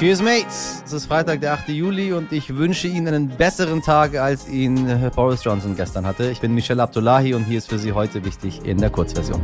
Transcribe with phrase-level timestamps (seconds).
[0.00, 0.82] Cheers, Mates!
[0.86, 1.68] Es ist Freitag, der 8.
[1.68, 6.30] Juli und ich wünsche Ihnen einen besseren Tag, als ihn äh, Boris Johnson gestern hatte.
[6.30, 9.42] Ich bin Michelle Abdullahi und hier ist für Sie heute wichtig in der Kurzversion.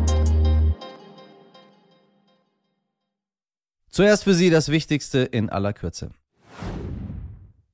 [3.91, 6.13] Zuerst für Sie das Wichtigste in aller Kürze.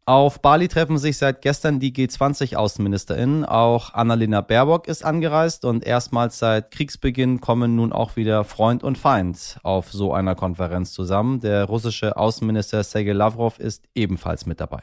[0.04, 3.44] Auf Bali treffen sich seit gestern die G20-AußenministerInnen.
[3.44, 8.98] Auch Annalena Baerbock ist angereist und erstmals seit Kriegsbeginn kommen nun auch wieder Freund und
[8.98, 11.38] Feind auf so einer Konferenz zusammen.
[11.38, 14.82] Der russische Außenminister Sergei Lavrov ist ebenfalls mit dabei.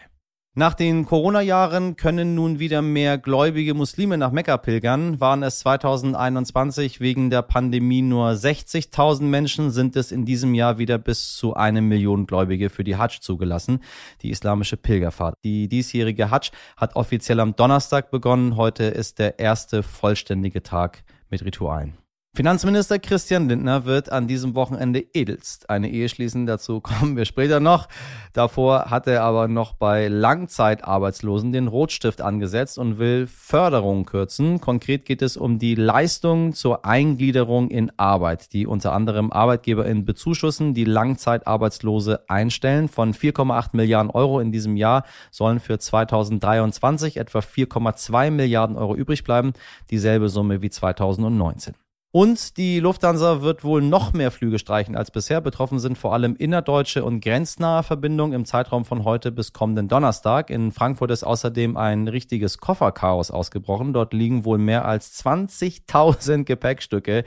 [0.56, 5.20] Nach den Corona-Jahren können nun wieder mehr gläubige Muslime nach Mekka pilgern.
[5.20, 10.98] Waren es 2021 wegen der Pandemie nur 60.000 Menschen, sind es in diesem Jahr wieder
[10.98, 13.84] bis zu eine Million Gläubige für die Hajj zugelassen,
[14.24, 15.36] die islamische Pilgerfahrt.
[15.44, 18.58] Die diesjährige Hajj hat offiziell am Donnerstag begonnen.
[18.58, 21.94] Heute ist der erste vollständige Tag mit Ritualen.
[22.40, 26.46] Finanzminister Christian Lindner wird an diesem Wochenende edelst eine Ehe schließen.
[26.46, 27.90] Dazu kommen wir später noch.
[28.32, 34.62] Davor hat er aber noch bei Langzeitarbeitslosen den Rotstift angesetzt und will Förderungen kürzen.
[34.62, 40.74] Konkret geht es um die Leistung zur Eingliederung in Arbeit, die unter anderem ArbeitgeberInnen bezuschussen,
[40.74, 42.88] die Langzeitarbeitslose einstellen.
[42.88, 49.26] Von 4,8 Milliarden Euro in diesem Jahr sollen für 2023 etwa 4,2 Milliarden Euro übrig
[49.26, 49.52] bleiben.
[49.90, 51.74] Dieselbe Summe wie 2019.
[52.12, 55.42] Und die Lufthansa wird wohl noch mehr Flüge streichen als bisher.
[55.42, 60.50] Betroffen sind vor allem innerdeutsche und grenznahe Verbindungen im Zeitraum von heute bis kommenden Donnerstag.
[60.50, 63.94] In Frankfurt ist außerdem ein richtiges Kofferchaos ausgebrochen.
[63.94, 67.26] Dort liegen wohl mehr als 20.000 Gepäckstücke,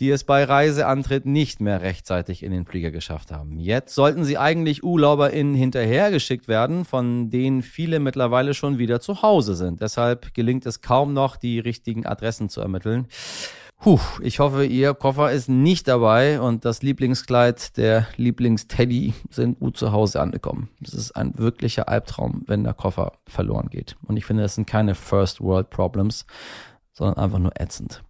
[0.00, 3.60] die es bei Reiseantritt nicht mehr rechtzeitig in den Flieger geschafft haben.
[3.60, 9.54] Jetzt sollten sie eigentlich UrlauberInnen hinterhergeschickt werden, von denen viele mittlerweile schon wieder zu Hause
[9.54, 9.80] sind.
[9.80, 13.06] Deshalb gelingt es kaum noch, die richtigen Adressen zu ermitteln.
[13.80, 19.76] Puh, ich hoffe, Ihr Koffer ist nicht dabei und das Lieblingskleid der Lieblingsteddy sind gut
[19.76, 20.68] zu Hause angekommen.
[20.82, 23.96] Es ist ein wirklicher Albtraum, wenn der Koffer verloren geht.
[24.02, 26.26] Und ich finde, das sind keine First World Problems,
[26.92, 28.02] sondern einfach nur ätzend.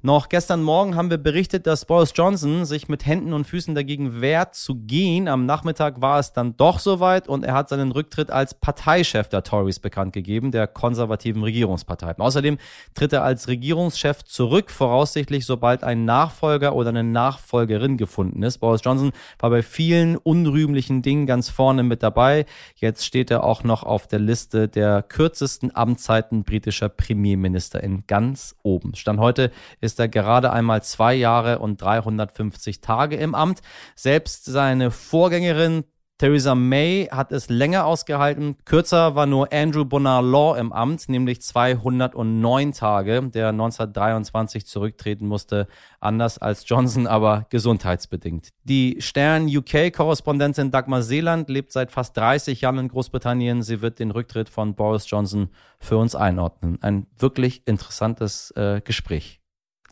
[0.00, 4.20] Noch gestern Morgen haben wir berichtet, dass Boris Johnson sich mit Händen und Füßen dagegen
[4.20, 5.26] wehrt zu gehen.
[5.26, 9.42] Am Nachmittag war es dann doch soweit und er hat seinen Rücktritt als Parteichef der
[9.42, 12.16] Tories bekannt gegeben, der konservativen Regierungspartei.
[12.16, 12.58] Außerdem
[12.94, 18.58] tritt er als Regierungschef zurück, voraussichtlich sobald ein Nachfolger oder eine Nachfolgerin gefunden ist.
[18.58, 19.10] Boris Johnson
[19.40, 22.46] war bei vielen unrühmlichen Dingen ganz vorne mit dabei.
[22.76, 28.54] Jetzt steht er auch noch auf der Liste der kürzesten Amtszeiten britischer Premierminister in ganz
[28.62, 28.94] oben.
[28.94, 33.62] Stand heute ist ist er gerade einmal zwei Jahre und 350 Tage im Amt.
[33.96, 35.84] Selbst seine Vorgängerin
[36.18, 38.56] Theresa May hat es länger ausgehalten.
[38.64, 45.68] Kürzer war nur Andrew Bonar Law im Amt, nämlich 209 Tage, der 1923 zurücktreten musste,
[46.00, 48.48] anders als Johnson, aber gesundheitsbedingt.
[48.64, 53.62] Die Stern UK-Korrespondentin Dagmar Seeland lebt seit fast 30 Jahren in Großbritannien.
[53.62, 56.78] Sie wird den Rücktritt von Boris Johnson für uns einordnen.
[56.82, 59.38] Ein wirklich interessantes äh, Gespräch.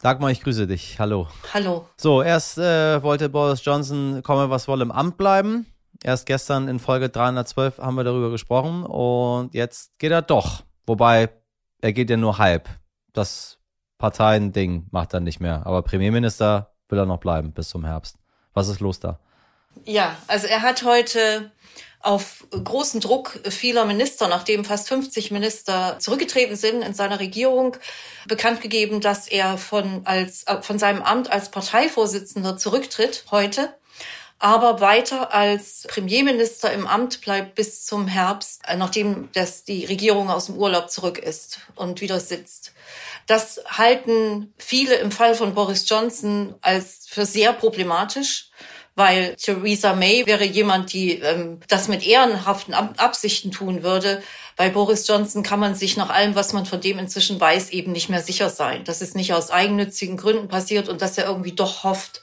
[0.02, 0.98] Dagmar, ich grüße dich.
[0.98, 1.26] Hallo.
[1.54, 1.86] Hallo.
[1.96, 5.66] So, erst äh, wollte Boris Johnson komme, was wolle im Amt bleiben.
[6.04, 10.64] Erst gestern in Folge 312 haben wir darüber gesprochen und jetzt geht er doch.
[10.86, 11.30] Wobei,
[11.80, 12.68] er geht ja nur halb.
[13.14, 13.58] Das
[13.98, 15.66] Parteiending macht er nicht mehr.
[15.66, 18.18] Aber Premierminister will er noch bleiben bis zum Herbst.
[18.52, 19.18] Was ist los da?
[19.84, 21.50] Ja, also er hat heute
[22.00, 27.76] auf großen Druck vieler Minister, nachdem fast 50 Minister zurückgetreten sind in seiner Regierung,
[28.28, 33.74] bekannt gegeben, dass er von, als, äh, von seinem Amt als Parteivorsitzender zurücktritt heute
[34.38, 40.30] aber weiter als Premierminister im Amt bleibt bis zum Herbst, äh, nachdem das die Regierung
[40.30, 42.72] aus dem Urlaub zurück ist und wieder sitzt.
[43.26, 48.50] Das halten viele im Fall von Boris Johnson als für sehr problematisch
[48.96, 54.22] weil Theresa May wäre jemand, die ähm, das mit ehrenhaften Absichten tun würde.
[54.56, 57.92] Bei Boris Johnson kann man sich nach allem, was man von dem inzwischen weiß, eben
[57.92, 58.84] nicht mehr sicher sein.
[58.84, 62.22] Dass es nicht aus eigennützigen Gründen passiert und dass er irgendwie doch hofft,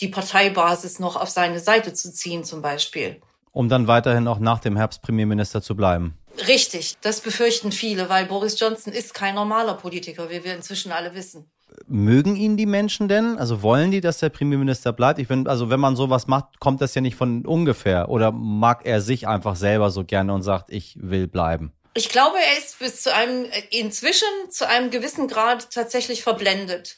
[0.00, 3.20] die Parteibasis noch auf seine Seite zu ziehen zum Beispiel.
[3.52, 6.16] Um dann weiterhin auch nach dem Herbst Premierminister zu bleiben.
[6.48, 11.14] Richtig, das befürchten viele, weil Boris Johnson ist kein normaler Politiker, wie wir inzwischen alle
[11.14, 11.50] wissen
[11.86, 13.38] mögen ihn die Menschen denn?
[13.38, 15.18] Also wollen die, dass der Premierminister bleibt?
[15.18, 18.08] Ich finde, also wenn man sowas macht, kommt das ja nicht von ungefähr.
[18.08, 21.72] Oder mag er sich einfach selber so gerne und sagt, ich will bleiben?
[21.94, 26.96] Ich glaube, er ist bis zu einem, inzwischen zu einem gewissen Grad tatsächlich verblendet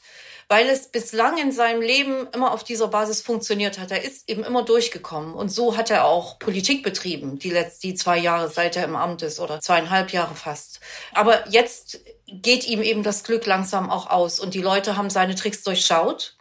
[0.49, 3.91] weil es bislang in seinem Leben immer auf dieser Basis funktioniert hat.
[3.91, 7.95] Er ist eben immer durchgekommen und so hat er auch Politik betrieben, die letzten die
[7.95, 10.81] zwei Jahre, seit er im Amt ist oder zweieinhalb Jahre fast.
[11.13, 15.35] Aber jetzt geht ihm eben das Glück langsam auch aus und die Leute haben seine
[15.35, 16.37] Tricks durchschaut.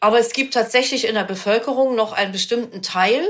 [0.00, 3.26] Aber es gibt tatsächlich in der Bevölkerung noch einen bestimmten Teil,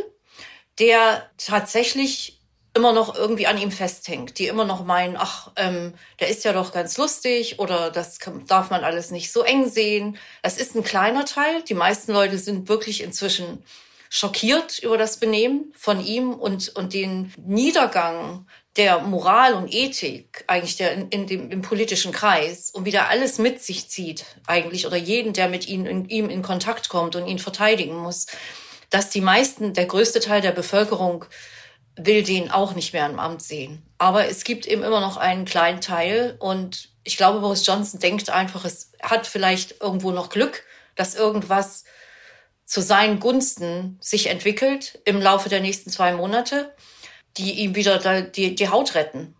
[0.78, 2.40] der tatsächlich
[2.76, 6.52] immer noch irgendwie an ihm festhängt, die immer noch meinen, ach, ähm, der ist ja
[6.52, 10.18] doch ganz lustig oder das kann, darf man alles nicht so eng sehen.
[10.42, 11.62] Es ist ein kleiner Teil.
[11.62, 13.62] Die meisten Leute sind wirklich inzwischen
[14.10, 20.76] schockiert über das Benehmen von ihm und, und den Niedergang der Moral und Ethik eigentlich
[20.76, 24.96] der in, in dem im politischen Kreis und wieder alles mit sich zieht eigentlich oder
[24.96, 28.26] jeden, der mit ihm in, ihm in Kontakt kommt und ihn verteidigen muss,
[28.90, 31.24] dass die meisten, der größte Teil der Bevölkerung
[31.96, 33.82] will den auch nicht mehr im Amt sehen.
[33.98, 38.30] Aber es gibt eben immer noch einen kleinen Teil und ich glaube, Boris Johnson denkt
[38.30, 40.64] einfach, es hat vielleicht irgendwo noch Glück,
[40.96, 41.84] dass irgendwas
[42.64, 46.74] zu seinen Gunsten sich entwickelt im Laufe der nächsten zwei Monate,
[47.36, 49.34] die ihm wieder die, die Haut retten.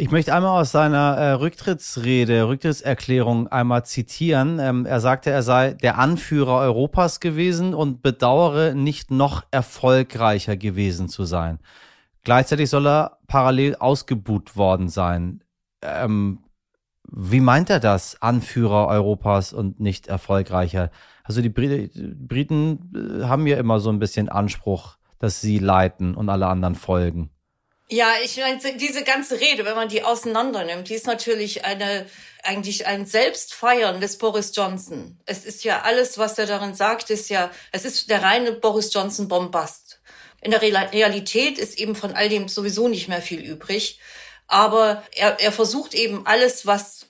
[0.00, 4.60] Ich möchte einmal aus seiner äh, Rücktrittsrede, Rücktrittserklärung einmal zitieren.
[4.60, 11.08] Ähm, er sagte, er sei der Anführer Europas gewesen und bedauere, nicht noch erfolgreicher gewesen
[11.08, 11.58] zu sein.
[12.22, 15.42] Gleichzeitig soll er parallel ausgebuht worden sein.
[15.82, 16.44] Ähm,
[17.10, 20.90] wie meint er das, Anführer Europas und nicht erfolgreicher?
[21.24, 26.28] Also die Briten äh, haben ja immer so ein bisschen Anspruch, dass sie leiten und
[26.28, 27.30] alle anderen folgen.
[27.90, 32.04] Ja, ich meine, diese ganze Rede, wenn man die auseinander nimmt, die ist natürlich eine,
[32.42, 35.18] eigentlich ein Selbstfeiern des Boris Johnson.
[35.24, 38.92] Es ist ja alles, was er darin sagt, ist ja, es ist der reine Boris
[38.92, 40.02] Johnson Bombast.
[40.42, 43.98] In der Realität ist eben von all dem sowieso nicht mehr viel übrig.
[44.46, 47.06] Aber er, er versucht eben alles, was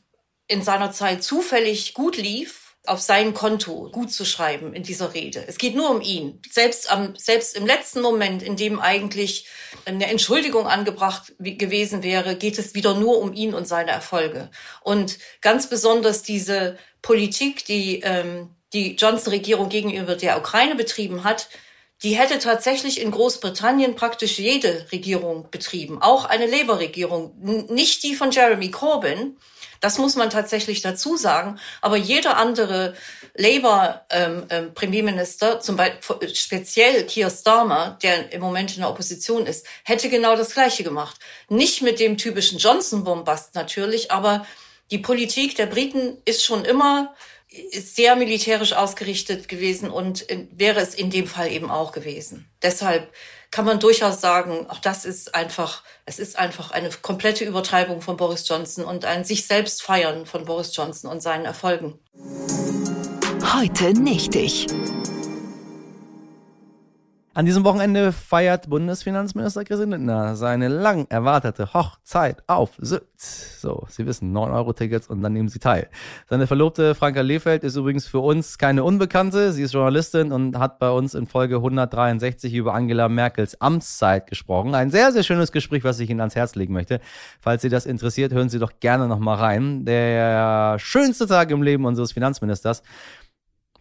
[0.46, 5.44] in seiner Zeit zufällig gut lief, auf sein Konto gut zu schreiben in dieser Rede.
[5.46, 6.40] Es geht nur um ihn.
[6.50, 9.46] Selbst am, selbst im letzten Moment, in dem eigentlich
[9.84, 14.50] eine Entschuldigung angebracht gewesen wäre, geht es wieder nur um ihn und seine Erfolge.
[14.82, 21.48] Und ganz besonders diese Politik, die ähm, die Johnson-Regierung gegenüber der Ukraine betrieben hat,
[22.02, 27.34] die hätte tatsächlich in Großbritannien praktisch jede Regierung betrieben, auch eine Labour-Regierung,
[27.68, 29.36] nicht die von Jeremy Corbyn,
[29.80, 31.60] das muss man tatsächlich dazu sagen.
[31.80, 32.94] Aber jeder andere
[33.36, 39.64] Labour-Premierminister, ähm, ähm, zum Beispiel speziell Keir Starmer, der im Moment in der Opposition ist,
[39.84, 41.20] hätte genau das Gleiche gemacht.
[41.48, 44.44] Nicht mit dem typischen Johnson-Bombast natürlich, aber
[44.90, 47.14] die Politik der Briten ist schon immer
[47.72, 52.50] sehr militärisch ausgerichtet gewesen und wäre es in dem Fall eben auch gewesen.
[52.62, 53.10] Deshalb
[53.50, 58.16] kann man durchaus sagen, auch das ist einfach, es ist einfach eine komplette Übertreibung von
[58.16, 61.98] Boris Johnson und ein sich selbst feiern von Boris Johnson und seinen Erfolgen.
[63.54, 64.66] Heute nicht ich.
[67.38, 73.04] An diesem Wochenende feiert Bundesfinanzminister Christian Lindner seine lang erwartete Hochzeit auf Sylt.
[73.16, 75.88] So, Sie wissen, 9-Euro-Tickets und dann nehmen Sie teil.
[76.28, 79.52] Seine Verlobte Franka Lehfeld ist übrigens für uns keine Unbekannte.
[79.52, 84.74] Sie ist Journalistin und hat bei uns in Folge 163 über Angela Merkels Amtszeit gesprochen.
[84.74, 86.98] Ein sehr, sehr schönes Gespräch, was ich Ihnen ans Herz legen möchte.
[87.38, 89.84] Falls Sie das interessiert, hören Sie doch gerne nochmal rein.
[89.84, 92.82] Der schönste Tag im Leben unseres Finanzministers.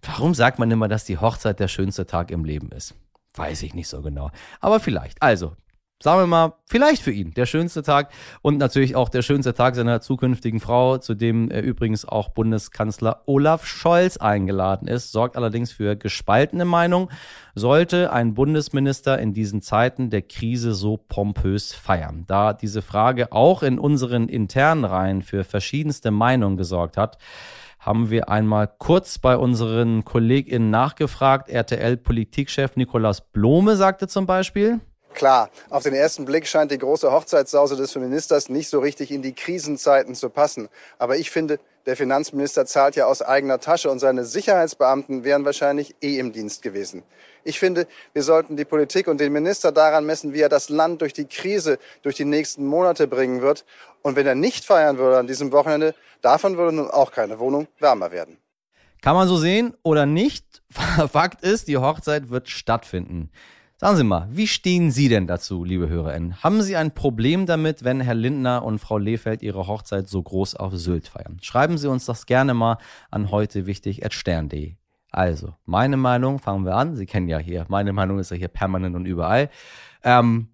[0.04, 2.94] Warum sagt man immer, dass die Hochzeit der schönste Tag im Leben ist?
[3.38, 4.32] Weiß ich nicht so genau.
[4.60, 5.22] Aber vielleicht.
[5.22, 5.56] Also,
[6.02, 8.12] sagen wir mal, vielleicht für ihn der schönste Tag
[8.42, 13.24] und natürlich auch der schönste Tag seiner zukünftigen Frau, zu dem er übrigens auch Bundeskanzler
[13.26, 17.10] Olaf Scholz eingeladen ist, sorgt allerdings für gespaltene Meinung.
[17.56, 22.26] Sollte ein Bundesminister in diesen Zeiten der Krise so pompös feiern?
[22.28, 27.18] Da diese Frage auch in unseren internen Reihen für verschiedenste Meinungen gesorgt hat,
[27.88, 31.50] haben wir einmal kurz bei unseren KollegInnen nachgefragt.
[31.50, 34.82] RTL-Politikchef Nikolaus Blome sagte zum Beispiel,
[35.18, 39.24] Klar, auf den ersten Blick scheint die große Hochzeitssause des Ministers nicht so richtig in
[39.24, 40.70] die Krisenzeiten zu passen.
[41.00, 45.96] Aber ich finde, der Finanzminister zahlt ja aus eigener Tasche und seine Sicherheitsbeamten wären wahrscheinlich
[46.04, 47.02] eh im Dienst gewesen.
[47.44, 51.02] Ich finde, wir sollten die Politik und den Minister daran messen, wie er das Land
[51.02, 53.66] durch die Krise, durch die nächsten Monate bringen wird.
[54.04, 57.68] Und wenn er nicht feiern würde an diesem Wochenende, davon würde nun auch keine Wohnung
[57.80, 58.38] wärmer werden.
[59.02, 60.62] Kann man so sehen oder nicht?
[61.12, 63.32] Fakt ist, die Hochzeit wird stattfinden.
[63.80, 66.42] Sagen Sie mal, wie stehen Sie denn dazu, liebe HörerInnen?
[66.42, 70.56] Haben Sie ein Problem damit, wenn Herr Lindner und Frau Lehfeld ihre Hochzeit so groß
[70.56, 71.38] auf Sylt feiern?
[71.44, 72.80] Schreiben Sie uns das gerne mal
[73.12, 74.78] an heute wichtig stern.de.
[75.12, 76.96] Also, meine Meinung, fangen wir an.
[76.96, 79.52] Sie kennen ja hier, meine Meinung ist ja hier permanent und überall.
[80.04, 80.48] Ähm,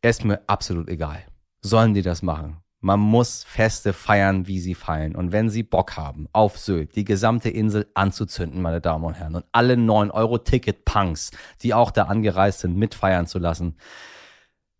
[0.00, 1.22] ist mir absolut egal.
[1.60, 2.59] Sollen die das machen?
[2.80, 5.14] Man muss Feste feiern, wie sie fallen.
[5.14, 9.34] Und wenn sie Bock haben, auf Sylt die gesamte Insel anzuzünden, meine Damen und Herren,
[9.34, 11.30] und alle 9-Euro-Ticket-Punks,
[11.62, 13.76] die auch da angereist sind, mitfeiern zu lassen,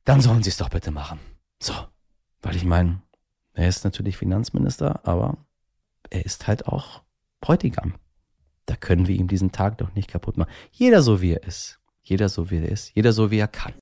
[0.05, 1.21] dann sollen sie es doch bitte machen.
[1.63, 1.75] So.
[2.43, 3.03] Weil ich meine,
[3.53, 5.37] er ist natürlich Finanzminister, aber
[6.09, 7.03] er ist halt auch
[7.41, 7.95] Bräutigam.
[8.67, 10.51] Da können wir ihm diesen Tag doch nicht kaputt machen.
[10.71, 11.81] Jeder so wie er ist.
[12.03, 12.95] Jeder so wie er ist.
[12.95, 13.75] Jeder so wie er kann.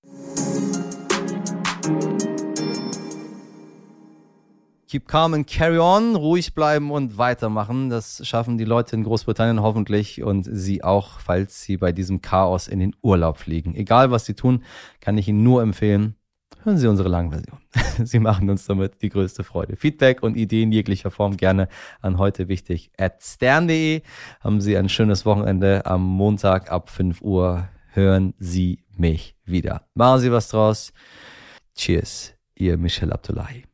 [4.89, 7.91] Keep calm and carry on, ruhig bleiben und weitermachen.
[7.91, 12.69] Das schaffen die Leute in Großbritannien hoffentlich und sie auch, falls sie bei diesem Chaos
[12.69, 13.75] in den Urlaub fliegen.
[13.75, 14.65] Egal was sie tun,
[15.01, 16.15] kann ich Ihnen nur empfehlen,
[16.65, 17.59] hören Sie unsere Langversion.
[18.03, 19.77] Sie machen uns damit die größte Freude.
[19.77, 21.69] Feedback und Ideen jeglicher Form gerne
[22.01, 24.01] an heute wichtig at stern.de.
[24.41, 25.85] Haben Sie ein schönes Wochenende.
[25.85, 29.87] Am Montag ab 5 Uhr hören Sie mich wieder.
[29.93, 30.95] Machen Sie was draus.
[31.77, 33.65] Cheers, Ihr Michel Abdullahi.